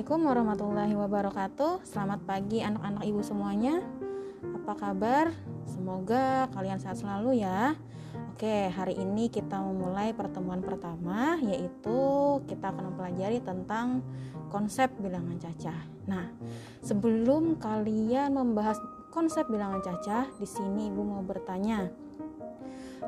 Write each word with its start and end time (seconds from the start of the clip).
Assalamualaikum 0.00 0.32
warahmatullahi 0.32 0.94
wabarakatuh. 0.96 1.84
Selamat 1.84 2.24
pagi 2.24 2.64
anak-anak 2.64 3.04
ibu 3.04 3.20
semuanya. 3.20 3.84
Apa 4.40 4.72
kabar? 4.72 5.28
Semoga 5.68 6.48
kalian 6.56 6.80
sehat 6.80 7.04
selalu 7.04 7.44
ya. 7.44 7.76
Oke, 8.32 8.72
hari 8.72 8.96
ini 8.96 9.28
kita 9.28 9.60
memulai 9.60 10.16
pertemuan 10.16 10.64
pertama 10.64 11.36
yaitu 11.44 12.00
kita 12.48 12.72
akan 12.72 12.96
mempelajari 12.96 13.44
tentang 13.44 14.00
konsep 14.48 14.88
bilangan 15.04 15.36
cacah. 15.36 15.84
Nah, 16.08 16.32
sebelum 16.80 17.60
kalian 17.60 18.32
membahas 18.32 18.80
konsep 19.12 19.52
bilangan 19.52 19.84
cacah, 19.84 20.32
di 20.40 20.48
sini 20.48 20.88
ibu 20.88 21.04
mau 21.04 21.20
bertanya. 21.20 21.92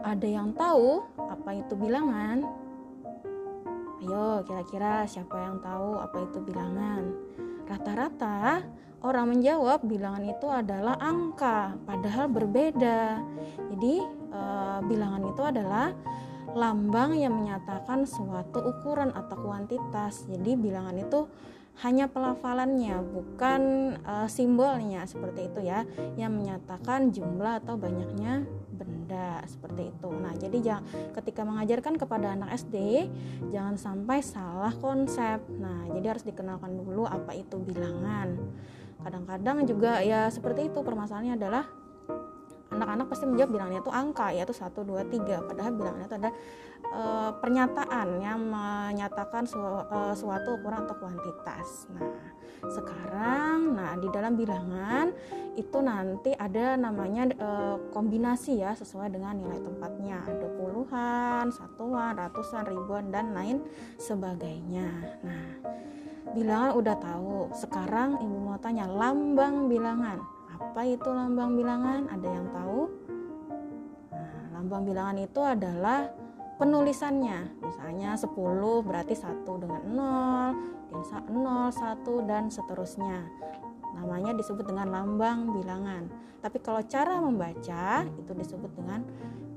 Ada 0.04 0.28
yang 0.28 0.52
tahu 0.52 1.00
apa 1.16 1.56
itu 1.56 1.72
bilangan? 1.72 2.61
Ayo, 4.02 4.42
kira-kira 4.42 5.06
siapa 5.06 5.38
yang 5.38 5.62
tahu 5.62 5.94
apa 5.94 6.26
itu 6.26 6.42
bilangan? 6.42 7.06
Rata-rata 7.70 8.66
orang 9.06 9.30
menjawab 9.30 9.86
bilangan 9.86 10.26
itu 10.26 10.50
adalah 10.50 10.98
angka, 10.98 11.78
padahal 11.86 12.26
berbeda. 12.26 13.22
Jadi, 13.70 14.02
e, 14.26 14.42
bilangan 14.90 15.22
itu 15.30 15.42
adalah 15.46 15.94
lambang 16.50 17.14
yang 17.14 17.30
menyatakan 17.30 18.02
suatu 18.02 18.74
ukuran 18.74 19.14
atau 19.14 19.38
kuantitas. 19.38 20.26
Jadi, 20.26 20.58
bilangan 20.58 20.98
itu 20.98 21.30
hanya 21.80 22.04
pelafalannya, 22.06 23.00
bukan 23.00 23.62
e, 24.04 24.14
simbolnya 24.28 25.08
seperti 25.08 25.48
itu 25.48 25.64
ya, 25.64 25.88
yang 26.20 26.36
menyatakan 26.36 27.08
jumlah 27.08 27.64
atau 27.64 27.80
banyaknya 27.80 28.44
benda 28.68 29.40
seperti 29.48 29.88
itu. 29.88 30.10
Nah, 30.12 30.36
jadi 30.36 30.58
jangan 30.60 30.84
ketika 31.16 31.42
mengajarkan 31.48 31.94
kepada 31.96 32.36
anak 32.36 32.52
SD 32.60 33.08
jangan 33.50 33.80
sampai 33.80 34.20
salah 34.20 34.74
konsep. 34.76 35.40
Nah, 35.58 35.88
jadi 35.96 36.16
harus 36.16 36.24
dikenalkan 36.28 36.76
dulu 36.76 37.08
apa 37.08 37.32
itu 37.32 37.56
bilangan. 37.56 38.36
Kadang-kadang 39.02 39.66
juga 39.66 39.98
ya 40.04 40.30
seperti 40.30 40.70
itu 40.70 40.78
permasalahannya 40.84 41.34
adalah 41.34 41.64
anak-anak 42.82 43.06
pasti 43.06 43.24
menjawab 43.30 43.50
bilangnya 43.54 43.80
itu 43.80 43.92
angka 43.94 44.26
yaitu 44.34 44.54
1 44.54 44.74
2 44.74 45.06
3 45.06 45.48
padahal 45.48 45.72
bilangnya 45.72 46.06
itu 46.10 46.16
ada 46.18 46.30
e, 46.90 47.02
pernyataan 47.38 48.08
yang 48.18 48.40
menyatakan 48.42 49.46
su, 49.46 49.58
e, 49.62 49.98
suatu 50.18 50.58
ukuran 50.58 50.84
atau 50.84 50.96
kuantitas. 50.98 51.86
Nah, 51.94 52.10
sekarang 52.62 53.74
nah 53.74 53.98
di 53.98 54.06
dalam 54.14 54.38
bilangan 54.38 55.10
itu 55.58 55.78
nanti 55.82 56.30
ada 56.34 56.74
namanya 56.74 57.30
e, 57.30 57.48
kombinasi 57.94 58.62
ya 58.62 58.74
sesuai 58.74 59.14
dengan 59.14 59.38
nilai 59.38 59.62
tempatnya. 59.62 60.18
Ada 60.26 60.48
puluhan, 60.58 61.44
satuan, 61.54 62.18
ratusan, 62.18 62.66
ribuan 62.66 63.14
dan 63.14 63.30
lain 63.30 63.62
sebagainya. 63.96 64.88
Nah, 65.22 65.46
bilangan 66.34 66.72
udah 66.74 66.96
tahu. 66.98 67.38
Sekarang 67.54 68.18
Ibu 68.18 68.36
mau 68.42 68.58
tanya 68.58 68.88
lambang 68.90 69.70
bilangan 69.70 70.31
apa 70.62 70.86
itu 70.86 71.10
lambang 71.10 71.58
bilangan? 71.58 72.06
Ada 72.06 72.28
yang 72.30 72.46
tahu? 72.54 72.80
Nah, 74.14 74.44
lambang 74.54 74.86
bilangan 74.86 75.18
itu 75.18 75.40
adalah 75.42 76.06
penulisannya. 76.56 77.58
Misalnya 77.58 78.14
10 78.14 78.86
berarti 78.86 79.18
1 79.18 79.58
dengan 79.58 79.82
0, 79.82 80.94
0, 80.94 81.74
1 81.74 82.30
dan 82.30 82.46
seterusnya. 82.46 83.26
Namanya 83.98 84.38
disebut 84.38 84.62
dengan 84.62 84.94
lambang 84.94 85.50
bilangan. 85.50 86.06
Tapi 86.38 86.58
kalau 86.62 86.80
cara 86.86 87.18
membaca 87.18 88.06
itu 88.06 88.32
disebut 88.32 88.70
dengan 88.78 89.02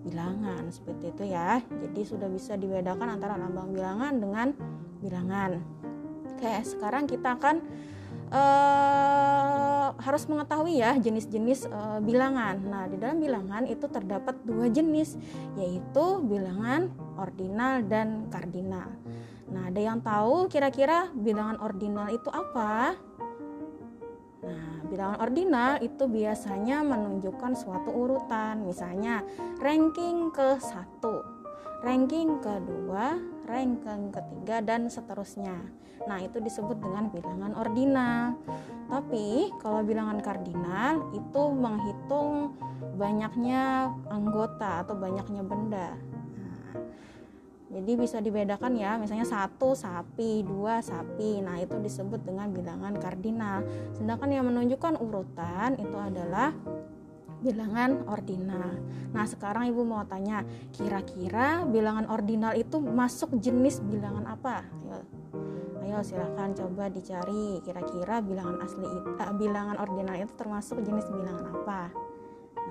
bilangan 0.02 0.67
seperti 0.73 1.14
itu 1.14 1.23
ya. 1.30 1.62
Jadi 1.62 2.02
sudah 2.02 2.28
bisa 2.28 2.58
dibedakan 2.58 3.22
antara 3.22 3.38
lambang 3.38 3.72
bilangan 3.72 4.14
dengan 4.17 4.47
bilangan. 5.00 5.62
Oke, 6.36 6.53
sekarang 6.66 7.08
kita 7.08 7.40
akan 7.40 7.64
uh, 8.30 9.14
harus 10.16 10.31
mengetahui 10.31 10.80
ya 10.80 10.96
jenis-jenis 10.96 11.68
uh, 11.68 12.00
bilangan. 12.00 12.56
Nah, 12.64 12.88
di 12.88 12.96
dalam 12.96 13.20
bilangan 13.20 13.68
itu 13.68 13.84
terdapat 13.92 14.40
dua 14.48 14.72
jenis, 14.72 15.20
yaitu 15.59 16.24
bilangan 16.24 16.88
ordinal 17.20 17.84
dan 17.84 18.31
kardinal. 18.31 18.88
Nah, 19.52 19.68
ada 19.68 19.81
yang 19.84 20.00
tahu 20.00 20.48
kira-kira 20.48 21.12
bilangan 21.12 21.59
ordinal 21.59 22.08
itu 22.16 22.31
apa? 22.31 22.96
Nah, 24.40 24.88
bilangan 24.88 25.20
ordinal 25.20 25.84
itu 25.84 26.08
biasanya 26.08 26.80
menunjukkan 26.88 27.52
suatu 27.59 27.92
urutan, 27.92 28.64
misalnya 28.64 29.20
ranking 29.59 30.32
ke 30.32 30.64
satu, 30.64 31.25
ranking 31.85 32.41
kedua, 32.41 33.22
ranking 33.46 34.09
ketiga 34.09 34.57
dan 34.66 34.90
seterusnya. 34.90 35.53
Nah, 36.09 36.18
itu 36.18 36.41
disebut 36.41 36.81
dengan 36.81 37.13
bilangan 37.13 37.53
ordinal. 37.53 38.34
Tapi 38.90 39.53
kalau 39.62 39.85
bilangan 39.85 40.18
kardinal 40.22 41.13
itu 41.13 41.41
menghitung 41.53 42.57
banyaknya 42.97 43.94
anggota 44.09 44.81
atau 44.81 44.97
banyaknya 44.97 45.46
benda. 45.46 45.94
Nah, 45.94 46.73
jadi 47.69 47.91
bisa 47.97 48.17
dibedakan 48.17 48.78
ya, 48.78 48.97
misalnya 48.97 49.29
satu 49.29 49.78
sapi, 49.78 50.41
dua 50.41 50.81
sapi. 50.81 51.41
Nah, 51.46 51.62
itu 51.62 51.78
disebut 51.78 52.22
dengan 52.25 52.50
bilangan 52.50 52.97
kardinal. 52.97 53.62
Sedangkan 53.94 54.34
yang 54.34 54.50
menunjukkan 54.50 54.97
urutan 54.97 55.78
itu 55.78 55.97
adalah 55.97 56.50
bilangan 57.45 58.09
ordinal. 58.09 58.81
Nah, 59.13 59.25
sekarang 59.29 59.69
Ibu 59.69 59.85
mau 59.85 60.01
tanya, 60.09 60.41
kira-kira 60.73 61.61
bilangan 61.69 62.09
ordinal 62.09 62.57
itu 62.57 62.81
masuk 62.81 63.38
jenis 63.38 63.85
bilangan 63.85 64.25
apa? 64.25 64.66
Ayo 64.66 65.06
Ayo 65.85 66.01
silahkan 66.01 66.50
coba 66.57 66.89
dicari 66.89 67.61
kira-kira 67.61 68.17
bilangan 68.17 68.57
asli 68.66 68.89
uh, 68.89 69.31
bilangan 69.38 69.78
ordinal 69.78 70.17
itu 70.17 70.34
termasuk 70.34 70.81
jenis 70.81 71.05
bilangan 71.13 71.45
apa. 71.45 71.81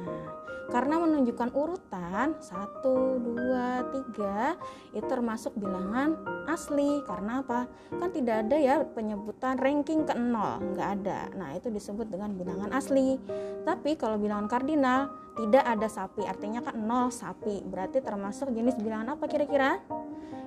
Nah, 0.02 0.43
karena 0.72 0.96
menunjukkan 0.96 1.50
urutan 1.52 2.36
1, 2.40 2.80
2, 2.80 4.16
3 4.16 4.96
itu 4.96 5.06
termasuk 5.06 5.52
bilangan 5.58 6.16
asli. 6.48 7.04
Karena 7.04 7.44
apa? 7.44 7.68
Kan 7.92 8.10
tidak 8.14 8.48
ada 8.48 8.56
ya 8.56 8.80
penyebutan 8.84 9.60
ranking 9.60 10.08
ke 10.08 10.14
0, 10.16 10.74
nggak 10.76 10.88
ada. 11.00 11.28
Nah, 11.36 11.52
itu 11.56 11.68
disebut 11.68 12.08
dengan 12.08 12.32
bilangan 12.32 12.72
asli. 12.72 13.20
Tapi 13.64 13.96
kalau 14.00 14.16
bilangan 14.16 14.48
kardinal 14.48 15.12
tidak 15.34 15.64
ada 15.66 15.88
sapi, 15.90 16.24
artinya 16.24 16.64
kan 16.64 16.78
0 16.78 17.10
sapi. 17.12 17.60
Berarti 17.66 18.00
termasuk 18.00 18.54
jenis 18.54 18.78
bilangan 18.80 19.18
apa 19.18 19.24
kira-kira? 19.28 19.82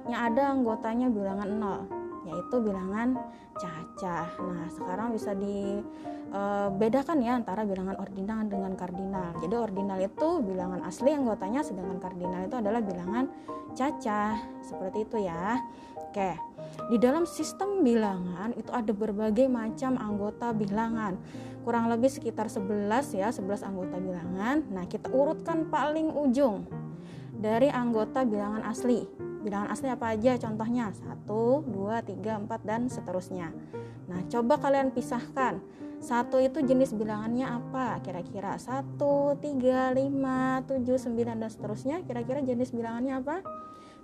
Yang 0.08 0.22
ada 0.34 0.44
anggotanya 0.56 1.08
bilangan 1.12 1.50
0 1.92 2.07
yaitu 2.28 2.60
bilangan 2.60 3.16
cacah. 3.56 4.28
Nah, 4.44 4.68
sekarang 4.70 5.16
bisa 5.16 5.32
dibedakan 5.34 7.18
ya 7.24 7.40
antara 7.40 7.64
bilangan 7.64 7.98
ordinal 7.98 8.46
dengan 8.46 8.76
kardinal. 8.76 9.34
Jadi 9.40 9.56
ordinal 9.56 9.98
itu 10.04 10.44
bilangan 10.44 10.84
asli 10.86 11.16
anggotanya 11.16 11.64
sedangkan 11.64 11.98
kardinal 11.98 12.46
itu 12.46 12.56
adalah 12.60 12.84
bilangan 12.84 13.32
cacah. 13.74 14.38
Seperti 14.62 15.08
itu 15.08 15.18
ya. 15.24 15.58
Oke. 15.98 16.36
Di 16.92 16.98
dalam 17.02 17.26
sistem 17.26 17.82
bilangan 17.82 18.54
itu 18.54 18.70
ada 18.70 18.92
berbagai 18.92 19.48
macam 19.50 19.98
anggota 19.98 20.52
bilangan. 20.54 21.18
Kurang 21.64 21.92
lebih 21.92 22.08
sekitar 22.08 22.48
11 22.48 23.12
ya, 23.12 23.28
11 23.32 23.66
anggota 23.66 23.98
bilangan. 24.00 24.64
Nah, 24.72 24.86
kita 24.88 25.12
urutkan 25.12 25.68
paling 25.68 26.12
ujung 26.16 26.64
dari 27.38 27.70
anggota 27.70 28.24
bilangan 28.26 28.66
asli 28.66 29.27
bilangan 29.48 29.72
asli 29.72 29.88
apa 29.88 30.12
aja? 30.12 30.36
Contohnya 30.36 30.92
1, 30.92 31.24
2, 31.24 32.04
3, 32.04 32.44
4 32.44 32.68
dan 32.68 32.92
seterusnya. 32.92 33.56
Nah 34.12 34.20
coba 34.28 34.60
kalian 34.60 34.92
pisahkan. 34.92 35.64
Satu 35.98 36.38
itu 36.38 36.62
jenis 36.62 36.94
bilangannya 36.94 37.48
apa? 37.48 38.04
Kira-kira 38.04 38.60
1, 38.60 39.40
3, 39.40 39.96
5, 39.96 40.68
7, 40.68 41.00
9 41.00 41.40
dan 41.40 41.50
seterusnya. 41.50 42.04
Kira-kira 42.04 42.44
jenis 42.44 42.76
bilangannya 42.76 43.24
apa? 43.24 43.42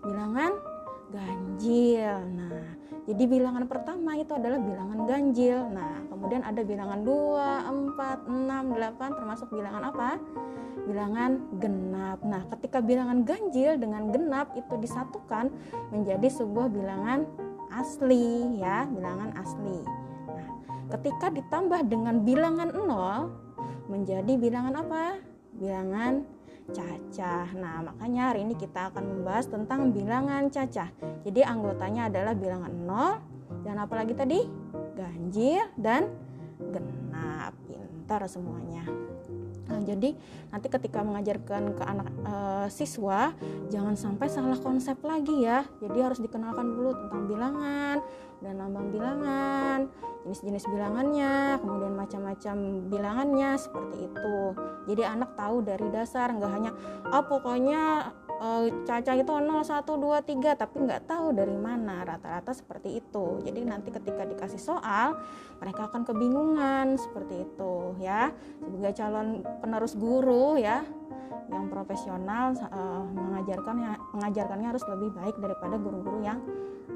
Bilangan 0.01 0.72
ganjil 1.11 2.19
nah 2.37 2.63
jadi 3.03 3.23
bilangan 3.27 3.67
pertama 3.67 4.15
itu 4.15 4.31
adalah 4.31 4.59
bilangan 4.61 4.99
ganjil 5.03 5.59
nah 5.73 5.99
kemudian 6.07 6.41
ada 6.45 6.61
bilangan 6.63 6.99
2, 7.03 7.99
4, 7.99 8.31
6, 8.31 9.11
8 9.11 9.19
termasuk 9.19 9.47
bilangan 9.51 9.83
apa 9.91 10.09
bilangan 10.83 11.39
genap. 11.63 12.19
Nah, 12.27 12.43
ketika 12.55 12.83
bilangan 12.83 13.23
ganjil 13.23 13.79
dengan 13.79 14.11
genap 14.11 14.51
itu 14.53 14.75
disatukan 14.79 15.47
menjadi 15.95 16.27
sebuah 16.27 16.67
bilangan 16.67 17.23
asli 17.73 18.59
ya, 18.59 18.85
bilangan 18.91 19.31
asli. 19.39 19.79
Nah, 20.27 20.47
ketika 20.99 21.31
ditambah 21.31 21.87
dengan 21.87 22.21
bilangan 22.21 22.69
nol 22.75 23.31
menjadi 23.87 24.33
bilangan 24.35 24.75
apa? 24.83 25.05
Bilangan 25.57 26.13
cacah. 26.71 27.47
Nah, 27.57 27.83
makanya 27.83 28.31
hari 28.31 28.47
ini 28.47 28.55
kita 28.55 28.93
akan 28.93 29.03
membahas 29.03 29.51
tentang 29.51 29.91
bilangan 29.91 30.47
cacah. 30.47 30.89
Jadi 31.27 31.41
anggotanya 31.43 32.07
adalah 32.07 32.33
bilangan 32.37 32.71
nol 32.71 33.13
dan 33.67 33.75
apalagi 33.81 34.15
tadi? 34.15 34.39
Ganjil 34.95 35.67
dan 35.75 36.07
genap. 36.59 37.53
Pintar 37.67 38.27
semuanya. 38.27 38.83
Nah, 39.63 39.79
jadi 39.79 40.11
nanti 40.51 40.67
ketika 40.67 40.99
mengajarkan 41.01 41.71
ke 41.71 41.83
anak 41.87 42.07
e, 42.21 42.35
siswa 42.67 43.31
jangan 43.71 43.95
sampai 43.95 44.27
salah 44.27 44.59
konsep 44.59 44.99
lagi 45.01 45.47
ya. 45.47 45.63
Jadi 45.79 45.97
harus 46.03 46.19
dikenalkan 46.19 46.67
dulu 46.67 46.91
tentang 46.93 47.31
bilangan 47.31 47.97
dan 48.43 48.53
lambang 48.59 48.91
bilangan, 48.91 49.79
jenis-jenis 50.23 50.65
bilangannya, 50.71 51.59
kemudian 51.59 51.93
macam-macam 51.99 52.55
bilangannya 52.87 53.59
seperti 53.59 54.07
itu. 54.07 54.35
Jadi 54.87 55.01
anak 55.03 55.35
tahu 55.35 55.63
dari 55.63 55.87
dasar 55.91 56.31
nggak 56.31 56.51
hanya 56.51 56.71
oh 57.11 57.23
pokoknya 57.27 58.11
uh, 58.43 58.67
Caca 58.83 59.15
itu 59.15 59.31
0, 59.31 59.63
1, 59.63 59.87
2, 59.87 60.19
3 60.27 60.59
tapi 60.59 60.75
nggak 60.83 61.07
tahu 61.07 61.31
dari 61.31 61.55
mana. 61.55 62.03
Rata-rata 62.03 62.51
seperti 62.51 62.99
itu. 62.99 63.39
Jadi 63.47 63.63
nanti 63.63 63.89
ketika 63.89 64.27
dikasih 64.27 64.59
soal 64.59 65.15
mereka 65.63 65.87
akan 65.87 66.03
kebingungan 66.03 66.99
seperti 66.99 67.47
itu 67.47 67.95
ya. 68.03 68.35
Sebagai 68.59 68.93
calon 68.99 69.41
penerus 69.63 69.95
guru 69.95 70.59
ya 70.59 70.83
yang 71.51 71.67
profesional 71.69 72.55
uh, 72.71 73.03
mengajarkan 73.13 73.75
mengajarkannya 74.15 74.67
harus 74.73 74.85
lebih 74.89 75.11
baik 75.13 75.35
daripada 75.37 75.75
guru-guru 75.75 76.23
yang 76.23 76.39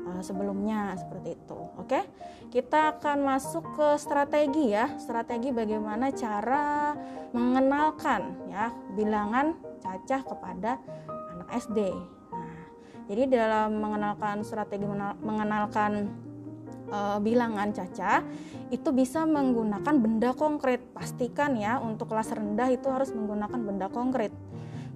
uh, 0.07 0.21
sebelumnya 0.23 0.95
seperti 0.95 1.35
itu. 1.35 1.59
Oke, 1.77 2.01
kita 2.49 2.97
akan 2.97 3.27
masuk 3.27 3.63
ke 3.75 3.87
strategi 3.99 4.73
ya, 4.73 4.97
strategi 4.97 5.51
bagaimana 5.51 6.09
cara 6.15 6.95
mengenalkan 7.35 8.49
ya 8.49 8.71
bilangan 8.95 9.53
cacah 9.83 10.21
kepada 10.25 10.71
SD. 11.51 11.79
Nah, 12.31 12.53
jadi 13.07 13.23
dalam 13.29 13.79
mengenalkan 13.79 14.43
strategi 14.43 14.83
mengenalkan 15.23 16.11
e, 16.91 16.99
bilangan 17.23 17.71
caca 17.71 18.23
itu 18.67 18.89
bisa 18.91 19.23
menggunakan 19.23 19.95
benda 19.95 20.31
konkret. 20.35 20.83
Pastikan 20.91 21.55
ya 21.55 21.79
untuk 21.79 22.11
kelas 22.11 22.35
rendah 22.35 22.67
itu 22.71 22.87
harus 22.91 23.11
menggunakan 23.15 23.59
benda 23.59 23.87
konkret. 23.87 24.35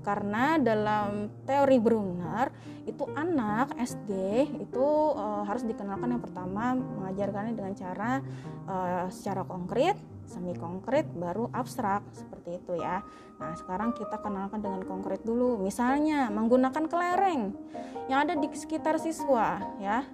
Karena 0.02 0.58
dalam 0.58 1.30
teori 1.46 1.78
Brunner 1.78 2.50
itu 2.90 3.06
anak 3.14 3.78
SD 3.78 4.12
itu 4.60 4.88
e, 5.16 5.26
harus 5.48 5.64
dikenalkan 5.64 6.12
yang 6.12 6.24
pertama 6.24 6.76
mengajarkannya 6.76 7.54
dengan 7.56 7.74
cara 7.78 8.20
e, 8.68 8.76
secara 9.14 9.48
konkret 9.48 9.96
semi 10.32 10.56
konkret 10.56 11.04
baru 11.12 11.52
abstrak 11.52 12.08
seperti 12.16 12.64
itu 12.64 12.80
ya. 12.80 13.04
Nah, 13.44 13.52
sekarang 13.60 13.92
kita 13.92 14.16
kenalkan 14.24 14.64
dengan 14.64 14.88
konkret 14.88 15.20
dulu. 15.28 15.60
Misalnya 15.60 16.32
menggunakan 16.32 16.88
kelereng 16.88 17.52
yang 18.08 18.24
ada 18.24 18.40
di 18.40 18.48
sekitar 18.56 18.96
siswa 18.96 19.60
ya. 19.84 20.08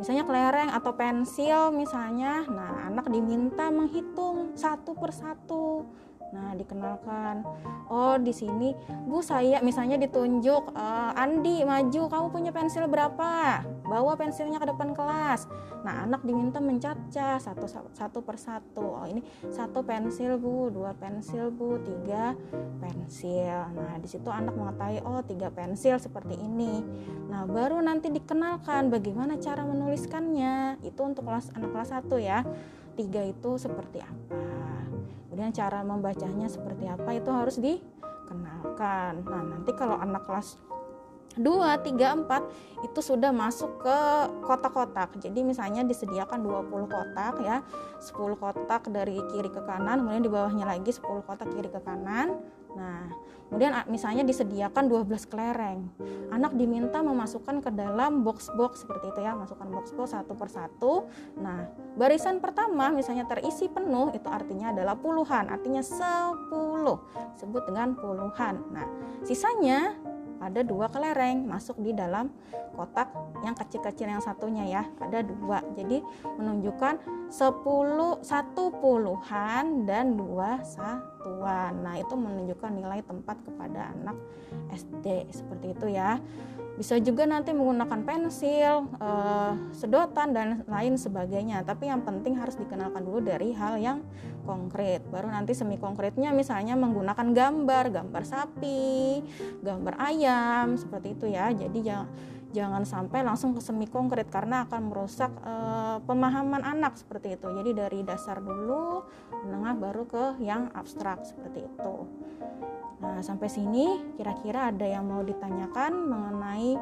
Misalnya 0.00 0.24
kelereng 0.24 0.70
atau 0.72 0.96
pensil 0.96 1.74
misalnya. 1.76 2.48
Nah, 2.48 2.88
anak 2.88 3.12
diminta 3.12 3.68
menghitung 3.68 4.56
satu 4.56 4.96
persatu 4.96 5.84
Nah, 6.28 6.52
dikenalkan. 6.52 7.40
Oh, 7.88 8.20
di 8.20 8.36
sini 8.36 8.76
Bu 9.08 9.24
saya 9.24 9.64
misalnya 9.64 9.96
ditunjuk 9.96 10.76
uh, 10.76 11.12
Andi 11.16 11.64
maju, 11.64 12.02
kamu 12.12 12.26
punya 12.28 12.50
pensil 12.52 12.84
berapa? 12.84 13.64
Bawa 13.88 14.12
pensilnya 14.20 14.60
ke 14.60 14.68
depan 14.68 14.92
kelas. 14.92 15.48
Nah, 15.88 16.04
anak 16.04 16.20
diminta 16.28 16.60
mencaca 16.60 17.40
satu 17.40 17.64
satu 17.96 18.20
persatu. 18.20 18.84
Oh, 18.84 19.06
ini 19.08 19.24
satu 19.48 19.80
pensil 19.80 20.36
Bu, 20.36 20.68
dua 20.68 20.92
pensil 20.92 21.48
Bu, 21.48 21.80
tiga 21.80 22.36
pensil. 22.76 23.72
Nah, 23.72 23.96
di 23.96 24.08
situ 24.10 24.28
anak 24.28 24.52
mengetahui 24.52 25.00
oh 25.08 25.24
tiga 25.24 25.48
pensil 25.48 25.96
seperti 25.96 26.36
ini. 26.36 26.84
Nah, 27.32 27.48
baru 27.48 27.80
nanti 27.80 28.12
dikenalkan 28.12 28.92
bagaimana 28.92 29.40
cara 29.40 29.64
menuliskannya. 29.64 30.84
Itu 30.84 31.08
untuk 31.08 31.24
kelas 31.24 31.56
anak 31.56 31.72
kelas 31.72 31.90
1 32.04 32.20
ya. 32.20 32.44
Tiga 32.98 33.22
itu 33.22 33.56
seperti 33.56 34.02
apa? 34.02 34.67
Kemudian 35.38 35.54
cara 35.54 35.86
membacanya 35.86 36.50
seperti 36.50 36.90
apa 36.90 37.14
itu 37.14 37.30
harus 37.30 37.62
dikenalkan. 37.62 39.22
Nah 39.22 39.42
nanti 39.54 39.70
kalau 39.70 39.94
anak 39.94 40.26
kelas 40.26 40.58
2, 41.36 41.44
3, 41.84 42.24
4 42.24 42.86
itu 42.86 43.00
sudah 43.02 43.34
masuk 43.34 43.82
ke 43.82 43.98
kotak-kotak. 44.46 45.18
Jadi 45.18 45.42
misalnya 45.42 45.82
disediakan 45.82 46.40
20 46.46 46.86
kotak 46.86 47.34
ya. 47.42 47.60
10 47.98 48.38
kotak 48.38 48.86
dari 48.88 49.18
kiri 49.34 49.50
ke 49.50 49.62
kanan, 49.66 50.02
kemudian 50.02 50.22
di 50.22 50.30
bawahnya 50.30 50.64
lagi 50.64 50.94
10 50.94 51.26
kotak 51.26 51.50
kiri 51.50 51.68
ke 51.68 51.82
kanan. 51.82 52.38
Nah, 52.78 53.10
kemudian 53.50 53.74
misalnya 53.90 54.22
disediakan 54.22 54.86
12 54.86 55.26
kelereng. 55.26 55.90
Anak 56.30 56.54
diminta 56.54 57.02
memasukkan 57.02 57.58
ke 57.66 57.70
dalam 57.74 58.22
box-box 58.22 58.86
seperti 58.86 59.10
itu 59.10 59.20
ya, 59.26 59.34
masukkan 59.34 59.66
box-box 59.66 60.14
satu 60.14 60.38
persatu. 60.38 60.92
Nah, 61.42 61.66
barisan 61.98 62.38
pertama 62.38 62.94
misalnya 62.94 63.26
terisi 63.26 63.66
penuh 63.66 64.14
itu 64.14 64.30
artinya 64.30 64.70
adalah 64.70 64.94
puluhan, 64.94 65.50
artinya 65.50 65.82
10. 65.82 67.02
Sebut 67.34 67.66
dengan 67.66 67.98
puluhan. 67.98 68.62
Nah, 68.70 68.86
sisanya 69.26 69.98
ada 70.38 70.60
dua 70.62 70.86
kelereng 70.88 71.46
masuk 71.46 71.78
di 71.82 71.90
dalam 71.94 72.30
kotak 72.78 73.10
yang 73.42 73.54
kecil-kecil 73.58 74.06
yang 74.06 74.22
satunya 74.22 74.64
ya. 74.66 74.82
Ada 75.02 75.26
dua. 75.26 75.62
Jadi 75.74 76.02
menunjukkan 76.38 76.98
sepuluh 77.28 78.22
satu 78.22 78.70
puluhan 78.78 79.84
dan 79.84 80.14
dua 80.14 80.62
satuan. 80.62 81.82
Nah 81.82 81.98
itu 81.98 82.14
menunjukkan 82.14 82.70
nilai 82.70 83.02
tempat 83.02 83.36
kepada 83.42 83.92
anak 83.98 84.16
SD 84.72 85.28
seperti 85.34 85.74
itu 85.74 85.86
ya 85.92 86.20
bisa 86.78 86.94
juga 87.02 87.26
nanti 87.26 87.50
menggunakan 87.50 88.06
pensil, 88.06 88.86
uh, 89.02 89.58
sedotan 89.74 90.30
dan 90.30 90.48
lain 90.70 90.94
sebagainya. 90.94 91.66
Tapi 91.66 91.90
yang 91.90 92.06
penting 92.06 92.38
harus 92.38 92.54
dikenalkan 92.54 93.02
dulu 93.02 93.18
dari 93.18 93.50
hal 93.50 93.82
yang 93.82 94.06
konkret. 94.46 95.02
Baru 95.10 95.26
nanti 95.26 95.58
semi 95.58 95.74
konkretnya 95.74 96.30
misalnya 96.30 96.78
menggunakan 96.78 97.34
gambar, 97.34 97.84
gambar 97.90 98.22
sapi, 98.22 99.26
gambar 99.66 99.98
ayam 99.98 100.78
seperti 100.78 101.18
itu 101.18 101.26
ya. 101.26 101.50
Jadi 101.50 101.78
jangan 101.82 102.06
jangan 102.56 102.84
sampai 102.88 103.20
langsung 103.20 103.52
ke 103.52 103.60
semi 103.60 103.84
konkret 103.84 104.32
karena 104.32 104.64
akan 104.64 104.88
merusak 104.88 105.32
uh, 105.44 106.00
pemahaman 106.08 106.64
anak 106.64 106.96
seperti 106.96 107.36
itu. 107.36 107.48
Jadi 107.48 107.70
dari 107.76 108.00
dasar 108.04 108.40
dulu, 108.40 109.04
menengah 109.44 109.74
baru 109.76 110.04
ke 110.08 110.24
yang 110.40 110.72
abstrak 110.72 111.24
seperti 111.28 111.68
itu. 111.68 111.94
Nah, 112.98 113.22
sampai 113.22 113.46
sini 113.46 114.16
kira-kira 114.18 114.74
ada 114.74 114.82
yang 114.82 115.06
mau 115.06 115.22
ditanyakan 115.22 115.92
mengenai 116.08 116.74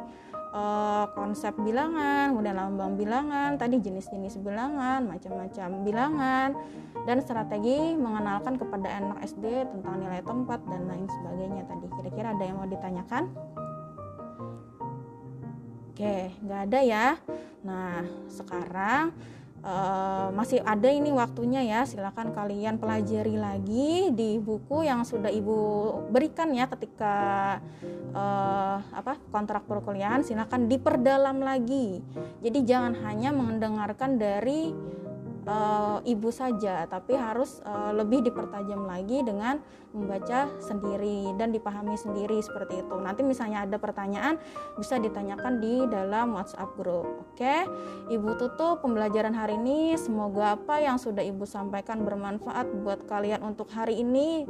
uh, 0.57 1.05
konsep 1.13 1.53
bilangan, 1.61 2.33
kemudian 2.33 2.57
lambang 2.57 2.97
bilangan, 2.97 3.61
tadi 3.61 3.77
jenis-jenis 3.83 4.41
bilangan, 4.41 5.05
macam-macam 5.05 5.69
bilangan, 5.85 6.49
dan 7.05 7.19
strategi 7.21 7.93
mengenalkan 7.93 8.57
kepada 8.57 8.89
anak 8.89 9.19
SD 9.29 9.45
tentang 9.69 10.01
nilai 10.01 10.25
tempat 10.25 10.65
dan 10.65 10.89
lain 10.89 11.05
sebagainya 11.05 11.63
tadi. 11.69 11.87
Kira-kira 12.01 12.33
ada 12.33 12.45
yang 12.49 12.57
mau 12.57 12.69
ditanyakan? 12.69 13.25
Oke, 15.97 16.29
nggak 16.45 16.61
ada 16.69 16.81
ya. 16.85 17.07
Nah, 17.65 18.05
sekarang 18.29 19.17
Uh, 19.67 20.31
masih 20.31 20.63
ada 20.63 20.87
ini 20.87 21.11
waktunya 21.11 21.59
ya. 21.67 21.83
Silakan 21.83 22.31
kalian 22.31 22.79
pelajari 22.79 23.35
lagi 23.35 24.15
di 24.15 24.39
buku 24.39 24.87
yang 24.87 25.03
sudah 25.03 25.27
ibu 25.27 25.91
berikan 26.07 26.55
ya 26.55 26.71
ketika 26.71 27.17
uh, 28.15 28.79
apa 28.95 29.19
kontrak 29.35 29.67
perkuliahan. 29.67 30.23
Silakan 30.23 30.71
diperdalam 30.71 31.43
lagi. 31.43 31.99
Jadi 32.47 32.63
jangan 32.63 32.95
hanya 33.11 33.35
mendengarkan 33.35 34.23
dari 34.23 34.71
uh, 35.47 35.99
ibu 36.03 36.29
saja, 36.29 36.85
tapi 36.91 37.15
harus 37.15 37.63
uh, 37.65 37.95
lebih 37.95 38.27
dipertajam 38.27 38.85
lagi 38.85 39.23
dengan 39.23 39.63
membaca 39.97 40.51
sendiri 40.61 41.33
dan 41.41 41.55
dipahami 41.55 41.97
sendiri 41.97 42.37
seperti 42.45 42.85
itu. 42.85 42.97
Nanti 43.01 43.25
misalnya 43.25 43.65
ada 43.65 43.81
pertanyaan 43.81 44.37
bisa 44.77 45.01
ditanyakan 45.01 45.63
di 45.63 45.89
dalam 45.89 46.37
WhatsApp 46.37 46.77
group. 46.77 47.33
Oke, 47.33 47.65
Ibu 48.13 48.37
tutup 48.37 48.85
pembelajaran 48.85 49.33
hari 49.33 49.57
ini. 49.57 49.97
Semoga 49.97 50.59
apa 50.59 50.83
yang 50.85 51.01
sudah 51.01 51.25
Ibu 51.25 51.49
sampaikan 51.49 52.05
bermanfaat 52.05 52.69
buat 52.85 53.09
kalian 53.09 53.41
untuk 53.41 53.73
hari 53.73 54.05
ini 54.05 54.45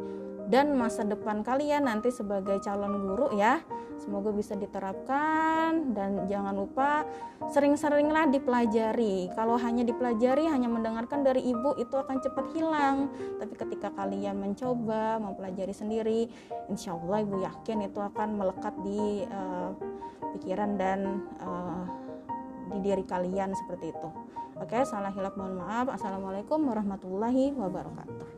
dan 0.46 0.78
masa 0.78 1.02
depan 1.02 1.42
kalian 1.42 1.90
nanti 1.90 2.14
sebagai 2.14 2.62
calon 2.62 3.02
guru 3.02 3.34
ya. 3.34 3.58
Semoga 3.96 4.30
bisa 4.30 4.54
diterapkan 4.54 5.96
dan 5.96 6.28
jangan 6.30 6.54
lupa 6.54 7.02
sering-seringlah 7.50 8.28
dipelajari. 8.30 9.32
Kalau 9.34 9.56
hanya 9.58 9.82
dipelajari, 9.82 10.46
hanya 10.46 10.68
mendengarkan 10.68 11.24
dari 11.24 11.42
ibu 11.42 11.74
itu 11.80 11.96
akan 11.96 12.20
cepat 12.22 12.46
hilang. 12.54 13.08
Tapi 13.40 13.54
ketika 13.56 13.90
kalian 13.96 14.38
mencoba 14.38 15.18
mempelajari 15.18 15.74
sendiri, 15.74 16.28
insya 16.68 16.94
Allah 16.94 17.24
ibu 17.24 17.40
yakin 17.40 17.88
itu 17.88 17.98
akan 17.98 18.28
melekat 18.36 18.74
di 18.84 19.24
uh, 19.26 19.72
pikiran 20.38 20.76
dan 20.76 21.24
uh, 21.40 21.82
di 22.76 22.78
diri 22.84 23.02
kalian 23.02 23.56
seperti 23.56 23.90
itu. 23.90 24.08
Oke, 24.60 24.84
salah 24.84 25.12
hilap 25.12 25.34
mohon 25.40 25.56
maaf. 25.56 25.88
Assalamualaikum 25.88 26.60
warahmatullahi 26.68 27.52
wabarakatuh. 27.56 28.35